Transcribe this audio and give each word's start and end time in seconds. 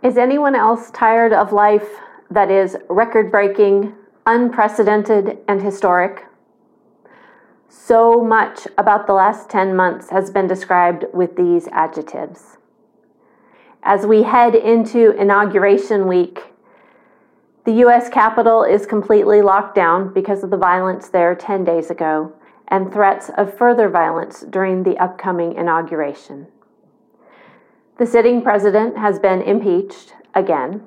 Is 0.00 0.16
anyone 0.16 0.54
else 0.54 0.92
tired 0.92 1.32
of 1.32 1.52
life 1.52 1.96
that 2.30 2.52
is 2.52 2.76
record 2.88 3.32
breaking, 3.32 3.94
unprecedented, 4.26 5.38
and 5.48 5.60
historic? 5.60 6.26
So 7.68 8.22
much 8.22 8.68
about 8.78 9.08
the 9.08 9.12
last 9.12 9.50
10 9.50 9.74
months 9.74 10.10
has 10.10 10.30
been 10.30 10.46
described 10.46 11.06
with 11.12 11.34
these 11.34 11.66
adjectives. 11.72 12.58
As 13.82 14.06
we 14.06 14.22
head 14.22 14.54
into 14.54 15.20
Inauguration 15.20 16.06
Week, 16.06 16.52
the 17.64 17.72
U.S. 17.84 18.08
Capitol 18.08 18.62
is 18.62 18.86
completely 18.86 19.42
locked 19.42 19.74
down 19.74 20.12
because 20.12 20.44
of 20.44 20.50
the 20.50 20.56
violence 20.56 21.08
there 21.08 21.34
10 21.34 21.64
days 21.64 21.90
ago 21.90 22.32
and 22.68 22.92
threats 22.92 23.30
of 23.36 23.58
further 23.58 23.88
violence 23.88 24.44
during 24.48 24.84
the 24.84 24.96
upcoming 24.98 25.54
inauguration. 25.56 26.46
The 27.98 28.06
sitting 28.06 28.42
president 28.42 28.96
has 28.96 29.18
been 29.18 29.42
impeached 29.42 30.14
again. 30.32 30.86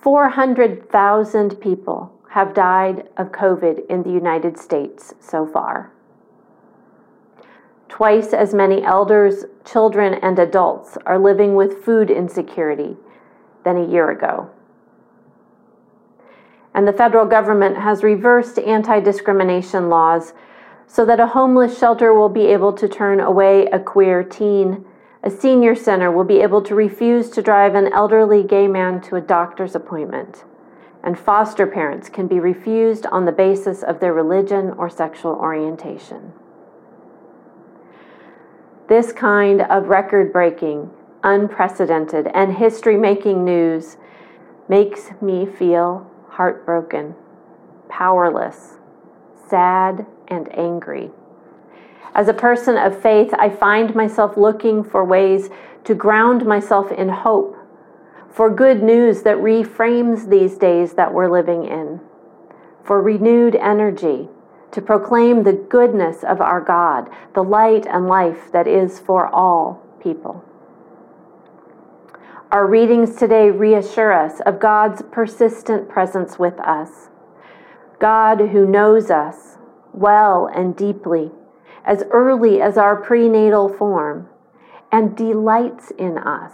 400,000 0.00 1.60
people 1.60 2.10
have 2.30 2.54
died 2.54 3.06
of 3.18 3.30
COVID 3.30 3.86
in 3.90 4.02
the 4.02 4.10
United 4.10 4.58
States 4.58 5.12
so 5.20 5.46
far. 5.46 5.92
Twice 7.90 8.32
as 8.32 8.54
many 8.54 8.82
elders, 8.82 9.44
children, 9.66 10.14
and 10.14 10.38
adults 10.38 10.96
are 11.04 11.18
living 11.18 11.54
with 11.54 11.84
food 11.84 12.10
insecurity 12.10 12.96
than 13.62 13.76
a 13.76 13.86
year 13.86 14.10
ago. 14.10 14.50
And 16.72 16.88
the 16.88 16.94
federal 16.94 17.26
government 17.26 17.76
has 17.76 18.02
reversed 18.02 18.58
anti 18.58 19.00
discrimination 19.00 19.90
laws 19.90 20.32
so 20.86 21.04
that 21.04 21.20
a 21.20 21.26
homeless 21.26 21.78
shelter 21.78 22.14
will 22.14 22.30
be 22.30 22.46
able 22.46 22.72
to 22.72 22.88
turn 22.88 23.20
away 23.20 23.66
a 23.66 23.78
queer 23.78 24.24
teen 24.24 24.84
a 25.24 25.30
senior 25.30 25.74
center 25.74 26.12
will 26.12 26.24
be 26.24 26.42
able 26.42 26.60
to 26.60 26.74
refuse 26.74 27.30
to 27.30 27.40
drive 27.40 27.74
an 27.74 27.90
elderly 27.94 28.42
gay 28.42 28.68
man 28.68 29.00
to 29.00 29.16
a 29.16 29.22
doctor's 29.22 29.74
appointment, 29.74 30.44
and 31.02 31.18
foster 31.18 31.66
parents 31.66 32.10
can 32.10 32.26
be 32.28 32.38
refused 32.38 33.06
on 33.06 33.24
the 33.24 33.32
basis 33.32 33.82
of 33.82 34.00
their 34.00 34.12
religion 34.12 34.70
or 34.76 34.90
sexual 34.90 35.32
orientation. 35.32 36.34
This 38.86 39.12
kind 39.12 39.62
of 39.62 39.88
record 39.88 40.30
breaking, 40.30 40.90
unprecedented, 41.22 42.28
and 42.34 42.58
history 42.58 42.98
making 42.98 43.46
news 43.46 43.96
makes 44.68 45.10
me 45.22 45.46
feel 45.46 46.06
heartbroken, 46.28 47.14
powerless, 47.88 48.74
sad, 49.48 50.04
and 50.28 50.54
angry. 50.54 51.10
As 52.14 52.28
a 52.28 52.34
person 52.34 52.76
of 52.76 53.00
faith, 53.00 53.32
I 53.38 53.48
find 53.48 53.94
myself 53.94 54.36
looking 54.36 54.84
for 54.84 55.04
ways 55.04 55.50
to 55.84 55.94
ground 55.94 56.46
myself 56.46 56.92
in 56.92 57.08
hope, 57.08 57.56
for 58.30 58.50
good 58.50 58.82
news 58.82 59.22
that 59.22 59.36
reframes 59.36 60.28
these 60.28 60.56
days 60.56 60.94
that 60.94 61.12
we're 61.12 61.30
living 61.30 61.64
in, 61.64 62.00
for 62.82 63.00
renewed 63.00 63.54
energy 63.56 64.28
to 64.72 64.82
proclaim 64.82 65.42
the 65.44 65.52
goodness 65.52 66.24
of 66.24 66.40
our 66.40 66.60
God, 66.60 67.08
the 67.34 67.44
light 67.44 67.86
and 67.86 68.08
life 68.08 68.50
that 68.52 68.66
is 68.66 68.98
for 68.98 69.28
all 69.28 69.80
people. 70.02 70.44
Our 72.50 72.66
readings 72.66 73.16
today 73.16 73.50
reassure 73.50 74.12
us 74.12 74.40
of 74.46 74.60
God's 74.60 75.02
persistent 75.10 75.88
presence 75.88 76.38
with 76.38 76.58
us. 76.60 77.08
God 78.00 78.40
who 78.40 78.66
knows 78.66 79.10
us 79.10 79.58
well 79.92 80.46
and 80.46 80.76
deeply 80.76 81.30
as 81.84 82.04
early 82.10 82.60
as 82.60 82.76
our 82.78 82.96
prenatal 82.96 83.68
form 83.68 84.28
and 84.90 85.16
delights 85.16 85.90
in 85.98 86.18
us. 86.18 86.52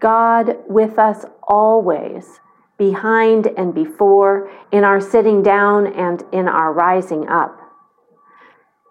God 0.00 0.58
with 0.68 0.98
us 0.98 1.24
always, 1.42 2.40
behind 2.76 3.46
and 3.56 3.74
before, 3.74 4.50
in 4.70 4.84
our 4.84 5.00
sitting 5.00 5.42
down 5.42 5.86
and 5.86 6.24
in 6.32 6.48
our 6.48 6.72
rising 6.72 7.28
up. 7.28 7.60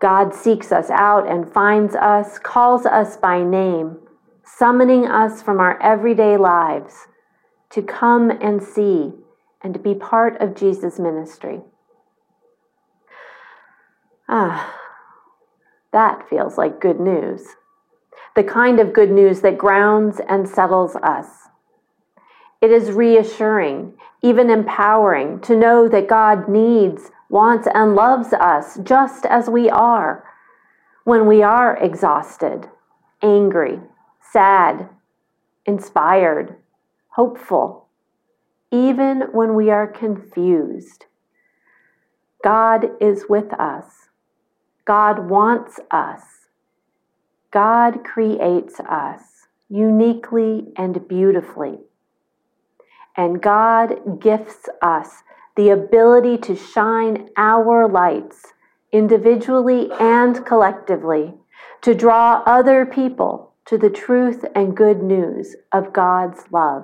God 0.02 0.34
seeks 0.34 0.72
us 0.72 0.90
out 0.90 1.30
and 1.30 1.52
finds 1.52 1.96
us, 1.96 2.40
calls 2.40 2.86
us 2.86 3.16
by 3.16 3.44
name, 3.44 4.00
summoning 4.44 5.06
us 5.06 5.42
from 5.42 5.60
our 5.60 5.82
everyday 5.82 6.36
lives 6.36 7.08
to 7.70 7.82
come 7.82 8.30
and 8.30 8.62
see 8.62 9.14
and 9.62 9.82
be 9.82 9.96
part 9.96 10.42
of 10.42 10.56
Jesus' 10.56 11.00
ministry. 11.00 11.62
Ah, 14.28 14.83
that 15.94 16.28
feels 16.30 16.58
like 16.58 16.82
good 16.82 17.00
news. 17.00 17.42
The 18.36 18.44
kind 18.44 18.80
of 18.80 18.94
good 18.94 19.12
news 19.12 19.42
that 19.42 19.58
grounds 19.58 20.20
and 20.28 20.50
settles 20.50 20.96
us. 20.98 21.28
It 22.62 22.72
is 22.72 22.92
reassuring, 22.92 23.94
even 24.22 24.50
empowering, 24.50 25.40
to 25.42 25.56
know 25.56 25.88
that 25.88 26.08
God 26.08 26.48
needs, 26.48 27.12
wants, 27.30 27.68
and 27.74 27.96
loves 27.96 28.34
us 28.34 28.80
just 28.84 29.26
as 29.26 29.50
we 29.50 29.70
are 29.70 30.26
when 31.04 31.28
we 31.28 31.44
are 31.44 31.78
exhausted, 31.78 32.70
angry, 33.22 33.80
sad, 34.32 34.90
inspired, 35.66 36.56
hopeful, 37.10 37.88
even 38.72 39.22
when 39.32 39.56
we 39.56 39.70
are 39.70 39.86
confused. 39.86 41.06
God 42.44 42.90
is 43.00 43.26
with 43.30 43.54
us. 43.54 44.03
God 44.86 45.30
wants 45.30 45.80
us. 45.92 46.22
God 47.52 48.04
creates 48.04 48.80
us 48.80 49.22
uniquely 49.70 50.74
and 50.76 51.08
beautifully. 51.08 51.80
And 53.16 53.42
God 53.42 54.20
gifts 54.20 54.68
us 54.82 55.24
the 55.56 55.70
ability 55.70 56.38
to 56.40 56.56
shine 56.56 57.30
our 57.38 57.88
lights 57.88 58.54
individually 58.92 59.90
and 60.00 60.46
collectively 60.46 61.34
to 61.82 61.94
draw 61.94 62.42
other 62.46 62.86
people 62.86 63.54
to 63.66 63.78
the 63.78 63.90
truth 63.90 64.44
and 64.56 64.76
good 64.76 65.02
news 65.02 65.56
of 65.72 65.94
God's 65.94 66.44
love. 66.52 66.84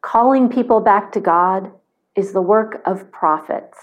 Calling 0.00 0.48
people 0.48 0.80
back 0.80 1.12
to 1.12 1.20
God 1.20 1.70
is 2.16 2.32
the 2.32 2.42
work 2.42 2.80
of 2.84 3.12
prophets. 3.12 3.78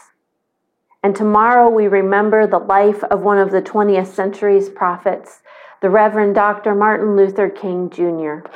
And 1.06 1.16
tomorrow 1.16 1.70
we 1.70 1.88
remember 1.88 2.48
the 2.48 2.58
life 2.58 3.04
of 3.04 3.22
one 3.22 3.38
of 3.38 3.52
the 3.52 3.62
20th 3.62 4.08
century's 4.08 4.70
prophets, 4.70 5.44
the 5.80 5.92
Reverend 5.92 6.34
Dr. 6.34 6.74
Martin 6.74 7.16
Luther 7.16 7.48
King 7.48 7.92
Jr. 7.92 8.50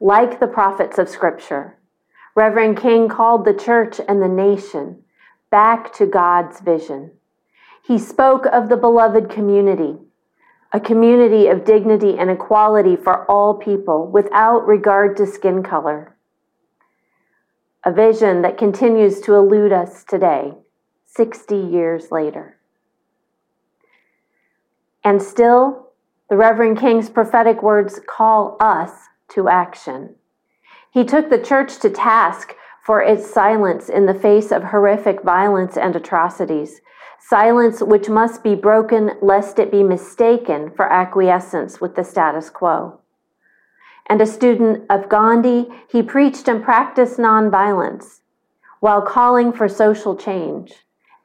Like 0.00 0.40
the 0.40 0.46
prophets 0.46 0.96
of 0.96 1.10
Scripture, 1.10 1.76
Reverend 2.34 2.78
King 2.80 3.10
called 3.10 3.44
the 3.44 3.52
church 3.52 4.00
and 4.08 4.22
the 4.22 4.26
nation 4.26 5.02
back 5.50 5.92
to 5.96 6.06
God's 6.06 6.60
vision. 6.60 7.10
He 7.86 7.98
spoke 7.98 8.46
of 8.46 8.70
the 8.70 8.78
beloved 8.78 9.28
community, 9.28 9.98
a 10.72 10.80
community 10.80 11.46
of 11.46 11.66
dignity 11.66 12.16
and 12.16 12.30
equality 12.30 12.96
for 12.96 13.30
all 13.30 13.52
people 13.52 14.10
without 14.10 14.66
regard 14.66 15.18
to 15.18 15.26
skin 15.26 15.62
color. 15.62 16.16
A 17.84 17.92
vision 17.92 18.40
that 18.40 18.56
continues 18.56 19.20
to 19.20 19.34
elude 19.34 19.74
us 19.74 20.04
today 20.04 20.54
60 21.14 21.56
years 21.56 22.10
later. 22.10 22.56
And 25.04 25.20
still, 25.20 25.90
the 26.30 26.36
Reverend 26.36 26.78
King's 26.78 27.10
prophetic 27.10 27.62
words 27.62 28.00
call 28.06 28.56
us 28.60 28.92
to 29.34 29.48
action. 29.48 30.14
He 30.90 31.04
took 31.04 31.28
the 31.28 31.42
church 31.42 31.78
to 31.80 31.90
task 31.90 32.54
for 32.82 33.02
its 33.02 33.30
silence 33.30 33.90
in 33.90 34.06
the 34.06 34.14
face 34.14 34.50
of 34.50 34.64
horrific 34.64 35.22
violence 35.22 35.76
and 35.76 35.94
atrocities, 35.94 36.80
silence 37.20 37.82
which 37.82 38.08
must 38.08 38.42
be 38.42 38.54
broken 38.54 39.10
lest 39.20 39.58
it 39.58 39.70
be 39.70 39.82
mistaken 39.82 40.70
for 40.70 40.90
acquiescence 40.90 41.78
with 41.78 41.94
the 41.94 42.04
status 42.04 42.48
quo. 42.48 43.00
And 44.08 44.22
a 44.22 44.26
student 44.26 44.86
of 44.88 45.10
Gandhi, 45.10 45.68
he 45.90 46.02
preached 46.02 46.48
and 46.48 46.64
practiced 46.64 47.18
nonviolence 47.18 48.20
while 48.80 49.02
calling 49.02 49.52
for 49.52 49.68
social 49.68 50.16
change 50.16 50.72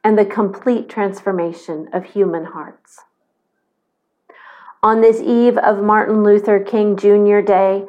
and 0.02 0.18
the 0.18 0.24
complete 0.24 0.88
transformation 0.88 1.88
of 1.92 2.04
human 2.04 2.46
hearts. 2.46 3.00
On 4.82 5.00
this 5.00 5.20
eve 5.20 5.58
of 5.58 5.82
Martin 5.82 6.22
Luther 6.22 6.60
King 6.60 6.96
Jr. 6.96 7.40
Day, 7.40 7.84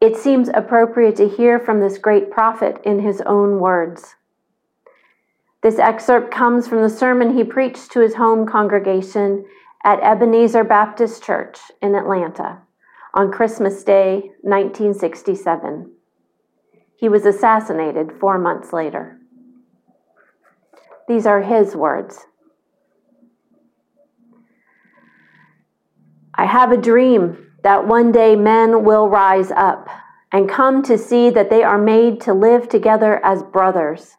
it 0.00 0.16
seems 0.16 0.48
appropriate 0.48 1.16
to 1.16 1.28
hear 1.28 1.58
from 1.58 1.80
this 1.80 1.98
great 1.98 2.30
prophet 2.30 2.80
in 2.84 3.00
his 3.00 3.20
own 3.26 3.60
words. 3.60 4.14
This 5.62 5.78
excerpt 5.78 6.30
comes 6.30 6.66
from 6.66 6.80
the 6.80 6.88
sermon 6.88 7.36
he 7.36 7.44
preached 7.44 7.92
to 7.92 8.00
his 8.00 8.14
home 8.14 8.46
congregation 8.46 9.44
at 9.84 10.00
Ebenezer 10.00 10.64
Baptist 10.64 11.22
Church 11.22 11.58
in 11.82 11.94
Atlanta 11.94 12.62
on 13.12 13.30
Christmas 13.30 13.84
Day, 13.84 14.32
1967. 14.40 15.92
He 16.96 17.08
was 17.08 17.26
assassinated 17.26 18.12
four 18.18 18.38
months 18.38 18.72
later. 18.72 19.19
These 21.08 21.26
are 21.26 21.42
his 21.42 21.74
words. 21.74 22.26
I 26.34 26.46
have 26.46 26.72
a 26.72 26.76
dream 26.76 27.52
that 27.62 27.86
one 27.86 28.12
day 28.12 28.36
men 28.36 28.84
will 28.84 29.08
rise 29.08 29.50
up 29.50 29.88
and 30.32 30.48
come 30.48 30.82
to 30.84 30.96
see 30.96 31.30
that 31.30 31.50
they 31.50 31.62
are 31.62 31.78
made 31.78 32.20
to 32.22 32.32
live 32.32 32.68
together 32.68 33.24
as 33.24 33.42
brothers. 33.42 34.16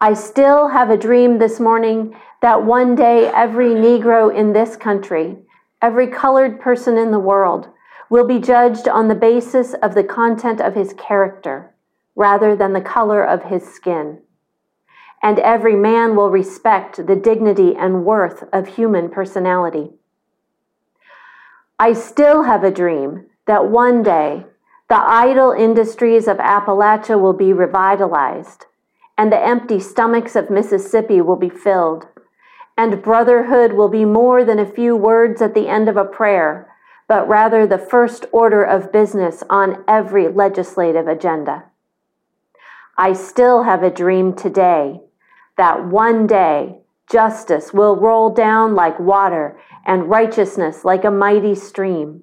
I 0.00 0.14
still 0.14 0.68
have 0.68 0.90
a 0.90 0.96
dream 0.96 1.38
this 1.38 1.60
morning 1.60 2.16
that 2.42 2.64
one 2.64 2.94
day 2.94 3.28
every 3.28 3.68
Negro 3.68 4.34
in 4.34 4.52
this 4.52 4.76
country, 4.76 5.36
every 5.80 6.08
colored 6.08 6.60
person 6.60 6.98
in 6.98 7.10
the 7.10 7.18
world, 7.18 7.68
will 8.10 8.26
be 8.26 8.38
judged 8.38 8.88
on 8.88 9.08
the 9.08 9.14
basis 9.14 9.74
of 9.82 9.94
the 9.94 10.04
content 10.04 10.60
of 10.60 10.74
his 10.74 10.94
character 10.94 11.74
rather 12.14 12.56
than 12.56 12.72
the 12.72 12.80
color 12.80 13.22
of 13.22 13.44
his 13.44 13.66
skin. 13.66 14.20
And 15.22 15.38
every 15.38 15.74
man 15.76 16.14
will 16.14 16.30
respect 16.30 17.06
the 17.06 17.16
dignity 17.16 17.74
and 17.74 18.04
worth 18.04 18.44
of 18.52 18.76
human 18.76 19.08
personality. 19.08 19.90
I 21.78 21.92
still 21.92 22.44
have 22.44 22.64
a 22.64 22.70
dream 22.70 23.26
that 23.46 23.68
one 23.68 24.02
day 24.02 24.46
the 24.88 25.02
idle 25.02 25.50
industries 25.50 26.28
of 26.28 26.38
Appalachia 26.38 27.20
will 27.20 27.32
be 27.32 27.52
revitalized, 27.52 28.66
and 29.18 29.32
the 29.32 29.44
empty 29.44 29.80
stomachs 29.80 30.36
of 30.36 30.48
Mississippi 30.48 31.20
will 31.20 31.36
be 31.36 31.48
filled, 31.48 32.06
and 32.78 33.02
brotherhood 33.02 33.72
will 33.72 33.88
be 33.88 34.04
more 34.04 34.44
than 34.44 34.58
a 34.58 34.70
few 34.70 34.94
words 34.96 35.42
at 35.42 35.54
the 35.54 35.68
end 35.68 35.88
of 35.88 35.96
a 35.96 36.04
prayer, 36.04 36.72
but 37.08 37.28
rather 37.28 37.66
the 37.66 37.78
first 37.78 38.26
order 38.32 38.62
of 38.62 38.92
business 38.92 39.42
on 39.50 39.84
every 39.88 40.28
legislative 40.28 41.08
agenda. 41.08 41.64
I 42.96 43.12
still 43.12 43.64
have 43.64 43.82
a 43.82 43.90
dream 43.90 44.34
today 44.34 45.00
that 45.56 45.86
one 45.86 46.26
day 46.26 46.78
justice 47.10 47.72
will 47.72 47.96
roll 47.96 48.30
down 48.30 48.74
like 48.74 48.98
water 48.98 49.58
and 49.86 50.10
righteousness 50.10 50.84
like 50.84 51.04
a 51.04 51.10
mighty 51.10 51.54
stream. 51.54 52.22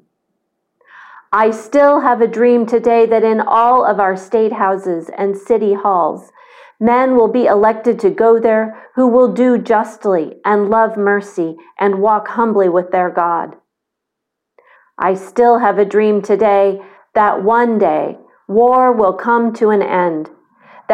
I 1.31 1.49
still 1.49 2.01
have 2.01 2.21
a 2.21 2.27
dream 2.27 2.65
today 2.65 3.05
that 3.07 3.23
in 3.23 3.39
all 3.39 3.85
of 3.85 3.99
our 3.99 4.15
state 4.15 4.53
houses 4.53 5.09
and 5.17 5.35
city 5.35 5.73
halls, 5.73 6.31
men 6.79 7.15
will 7.15 7.27
be 7.27 7.45
elected 7.45 7.97
to 8.01 8.09
go 8.09 8.39
there 8.39 8.89
who 8.95 9.07
will 9.07 9.33
do 9.33 9.57
justly 9.57 10.35
and 10.45 10.69
love 10.69 10.95
mercy 10.97 11.55
and 11.79 12.01
walk 12.01 12.27
humbly 12.27 12.69
with 12.69 12.91
their 12.91 13.09
God. 13.09 13.55
I 14.97 15.15
still 15.15 15.57
have 15.57 15.79
a 15.79 15.85
dream 15.85 16.21
today 16.21 16.81
that 17.15 17.43
one 17.43 17.79
day 17.79 18.19
war 18.47 18.91
will 18.91 19.13
come 19.13 19.53
to 19.53 19.69
an 19.69 19.81
end, 19.81 20.29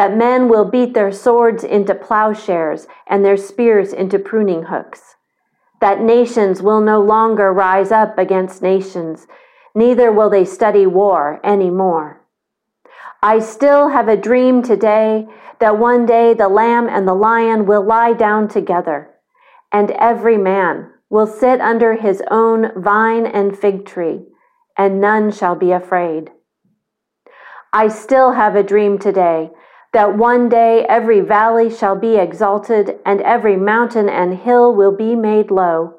that 0.00 0.16
men 0.16 0.48
will 0.48 0.64
beat 0.64 0.94
their 0.94 1.12
swords 1.12 1.62
into 1.62 1.94
plowshares 1.94 2.86
and 3.06 3.22
their 3.22 3.36
spears 3.36 3.92
into 3.92 4.18
pruning 4.18 4.62
hooks, 4.62 5.16
that 5.82 6.00
nations 6.00 6.62
will 6.62 6.80
no 6.80 6.98
longer 7.02 7.52
rise 7.52 7.92
up 7.92 8.16
against 8.16 8.62
nations 8.62 9.26
neither 9.74 10.10
will 10.10 10.30
they 10.30 10.42
study 10.42 10.86
war 10.86 11.38
any 11.44 11.68
more. 11.68 12.18
I 13.22 13.40
still 13.40 13.90
have 13.90 14.08
a 14.08 14.16
dream 14.16 14.62
today 14.62 15.28
that 15.58 15.76
one 15.76 16.06
day 16.06 16.32
the 16.32 16.48
lamb 16.48 16.88
and 16.88 17.06
the 17.06 17.12
lion 17.12 17.66
will 17.66 17.84
lie 17.84 18.14
down 18.14 18.48
together, 18.48 19.10
and 19.70 19.90
every 19.90 20.38
man 20.38 20.92
will 21.10 21.26
sit 21.26 21.60
under 21.60 21.96
his 21.96 22.22
own 22.30 22.72
vine 22.74 23.26
and 23.26 23.54
fig 23.54 23.84
tree, 23.84 24.24
and 24.78 24.98
none 24.98 25.30
shall 25.30 25.56
be 25.56 25.72
afraid. 25.72 26.30
I 27.70 27.88
still 27.88 28.32
have 28.32 28.56
a 28.56 28.62
dream 28.62 28.98
today 28.98 29.50
that 29.92 30.16
one 30.16 30.48
day 30.48 30.84
every 30.88 31.20
valley 31.20 31.68
shall 31.68 31.96
be 31.96 32.16
exalted, 32.16 32.98
and 33.04 33.20
every 33.22 33.56
mountain 33.56 34.08
and 34.08 34.38
hill 34.38 34.74
will 34.74 34.96
be 34.96 35.14
made 35.16 35.50
low. 35.50 35.94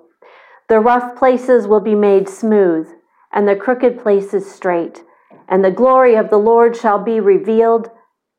The 0.70 0.80
rough 0.80 1.18
places 1.18 1.68
will 1.68 1.82
be 1.82 1.96
made 1.96 2.30
smooth 2.30 2.88
and 3.34 3.48
the 3.48 3.56
crooked 3.56 4.00
places 4.00 4.50
straight, 4.50 5.04
and 5.48 5.64
the 5.64 5.72
glory 5.72 6.16
of 6.16 6.30
the 6.30 6.38
Lord 6.38 6.76
shall 6.76 7.00
be 7.00 7.20
revealed, 7.20 7.90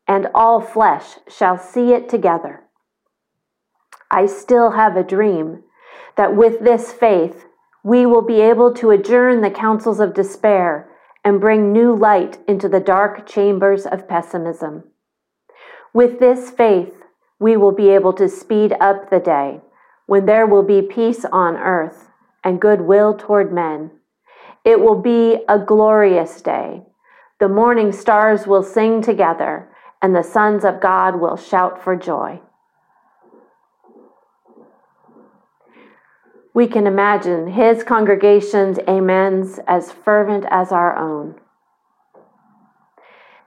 and 0.06 0.28
all 0.34 0.60
flesh 0.60 1.18
shall 1.28 1.56
see 1.56 1.92
it 1.92 2.08
together. 2.08 2.64
I 4.10 4.26
still 4.26 4.72
have 4.72 4.96
a 4.96 5.02
dream 5.02 5.62
that 6.16 6.36
with 6.36 6.60
this 6.60 6.92
faith 6.92 7.46
we 7.82 8.04
will 8.04 8.22
be 8.22 8.40
able 8.40 8.74
to 8.74 8.90
adjourn 8.90 9.40
the 9.40 9.50
councils 9.50 9.98
of 9.98 10.14
despair 10.14 10.88
and 11.24 11.40
bring 11.40 11.72
new 11.72 11.94
light 11.94 12.38
into 12.46 12.68
the 12.68 12.80
dark 12.80 13.26
chambers 13.26 13.86
of 13.86 14.08
pessimism. 14.08 14.84
With 15.92 16.18
this 16.20 16.50
faith, 16.50 16.94
we 17.38 17.56
will 17.56 17.72
be 17.72 17.90
able 17.90 18.12
to 18.14 18.28
speed 18.28 18.74
up 18.80 19.10
the 19.10 19.20
day 19.20 19.60
when 20.06 20.26
there 20.26 20.46
will 20.46 20.62
be 20.62 20.82
peace 20.82 21.24
on 21.32 21.56
earth 21.56 22.08
and 22.44 22.60
goodwill 22.60 23.14
toward 23.14 23.52
men 23.52 23.90
it 24.64 24.80
will 24.80 25.00
be 25.00 25.38
a 25.48 25.58
glorious 25.58 26.40
day. 26.40 26.82
The 27.40 27.48
morning 27.48 27.90
stars 27.90 28.46
will 28.46 28.62
sing 28.62 29.02
together, 29.02 29.68
and 30.00 30.14
the 30.14 30.22
sons 30.22 30.64
of 30.64 30.80
God 30.80 31.20
will 31.20 31.36
shout 31.36 31.82
for 31.82 31.96
joy. 31.96 32.40
We 36.54 36.68
can 36.68 36.86
imagine 36.86 37.48
his 37.48 37.82
congregation's 37.82 38.78
amens 38.86 39.58
as 39.66 39.90
fervent 39.90 40.44
as 40.50 40.70
our 40.70 40.96
own. 40.96 41.36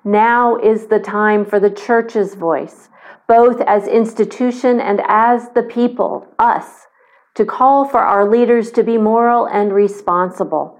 Now 0.06 0.56
is 0.56 0.88
the 0.88 1.00
time 1.00 1.44
for 1.44 1.60
the 1.60 1.70
church's 1.70 2.36
voice, 2.36 2.88
both 3.28 3.60
as 3.62 3.88
institution 3.88 4.80
and 4.80 5.02
as 5.06 5.50
the 5.50 5.64
people, 5.64 6.28
us, 6.40 6.88
to 7.34 7.44
call 7.44 7.84
for 7.84 8.00
our 8.00 8.30
leaders 8.30 8.72
to 8.72 8.84
be 8.84 8.98
moral 8.98 9.46
and 9.46 9.74
responsible 9.74 10.80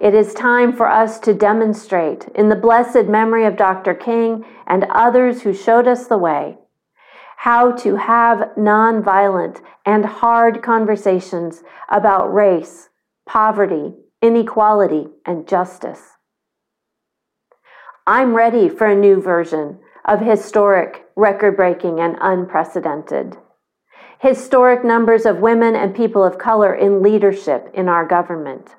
it 0.00 0.14
is 0.14 0.34
time 0.34 0.72
for 0.72 0.88
us 0.88 1.18
to 1.20 1.34
demonstrate, 1.34 2.28
in 2.34 2.48
the 2.48 2.56
blessed 2.56 3.06
memory 3.06 3.46
of 3.46 3.56
Dr. 3.56 3.94
King 3.94 4.44
and 4.66 4.84
others 4.90 5.42
who 5.42 5.54
showed 5.54 5.86
us 5.86 6.06
the 6.06 6.18
way, 6.18 6.58
how 7.38 7.72
to 7.72 7.96
have 7.96 8.50
nonviolent 8.56 9.60
and 9.86 10.04
hard 10.04 10.62
conversations 10.62 11.62
about 11.88 12.32
race, 12.32 12.88
poverty, 13.26 13.94
inequality, 14.20 15.06
and 15.24 15.46
justice. 15.46 16.13
I'm 18.06 18.34
ready 18.34 18.68
for 18.68 18.86
a 18.86 18.94
new 18.94 19.20
version 19.20 19.78
of 20.04 20.20
historic, 20.20 21.06
record 21.16 21.56
breaking, 21.56 22.00
and 22.00 22.18
unprecedented. 22.20 23.38
Historic 24.20 24.84
numbers 24.84 25.24
of 25.24 25.38
women 25.38 25.74
and 25.74 25.94
people 25.94 26.22
of 26.22 26.36
color 26.36 26.74
in 26.74 27.02
leadership 27.02 27.70
in 27.72 27.88
our 27.88 28.06
government 28.06 28.74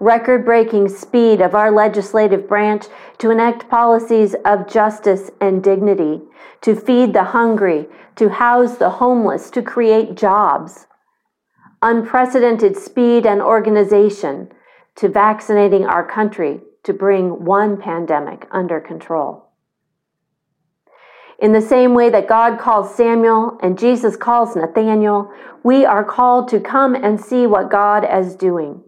record 0.00 0.44
breaking 0.44 0.88
speed 0.88 1.40
of 1.40 1.54
our 1.54 1.72
legislative 1.72 2.46
branch 2.48 2.86
to 3.18 3.30
enact 3.30 3.68
policies 3.68 4.36
of 4.44 4.68
justice 4.68 5.30
and 5.40 5.62
dignity, 5.62 6.20
to 6.60 6.76
feed 6.76 7.12
the 7.12 7.24
hungry, 7.24 7.86
to 8.14 8.28
house 8.28 8.78
the 8.78 8.90
homeless, 8.90 9.50
to 9.50 9.60
create 9.60 10.14
jobs. 10.14 10.86
Unprecedented 11.82 12.76
speed 12.76 13.26
and 13.26 13.42
organization 13.42 14.48
to 14.94 15.08
vaccinating 15.08 15.84
our 15.84 16.06
country 16.06 16.60
to 16.84 16.92
bring 16.92 17.44
one 17.44 17.80
pandemic 17.80 18.46
under 18.50 18.80
control. 18.80 19.48
In 21.38 21.52
the 21.52 21.60
same 21.60 21.94
way 21.94 22.10
that 22.10 22.28
God 22.28 22.58
calls 22.58 22.94
Samuel 22.94 23.58
and 23.62 23.78
Jesus 23.78 24.16
calls 24.16 24.56
Nathaniel, 24.56 25.30
we 25.62 25.84
are 25.84 26.04
called 26.04 26.48
to 26.48 26.60
come 26.60 26.94
and 26.94 27.20
see 27.20 27.46
what 27.46 27.70
God 27.70 28.04
is 28.04 28.34
doing 28.34 28.82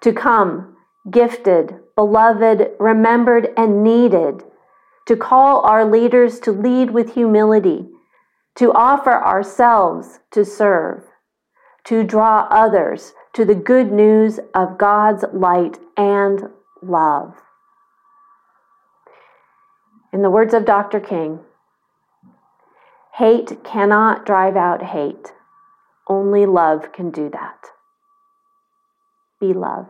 to 0.00 0.12
come, 0.12 0.76
gifted, 1.10 1.74
beloved, 1.94 2.70
remembered, 2.78 3.48
and 3.56 3.84
needed, 3.84 4.42
to 5.06 5.16
call 5.16 5.60
our 5.60 5.84
leaders 5.84 6.40
to 6.40 6.52
lead 6.52 6.90
with 6.90 7.14
humility, 7.14 7.86
to 8.54 8.72
offer 8.72 9.12
ourselves 9.12 10.20
to 10.30 10.44
serve, 10.44 11.04
to 11.84 12.02
draw 12.02 12.46
others 12.50 13.12
to 13.32 13.44
the 13.44 13.54
good 13.54 13.92
news 13.92 14.40
of 14.54 14.78
God's 14.78 15.24
light 15.32 15.78
and 15.96 16.48
love. 16.82 17.34
In 20.12 20.22
the 20.22 20.30
words 20.30 20.54
of 20.54 20.64
Dr. 20.64 21.00
King, 21.00 21.40
hate 23.14 23.62
cannot 23.62 24.26
drive 24.26 24.56
out 24.56 24.82
hate. 24.82 25.32
Only 26.08 26.46
love 26.46 26.92
can 26.92 27.10
do 27.10 27.28
that 27.30 27.70
be 29.40 29.54
love. 29.54 29.88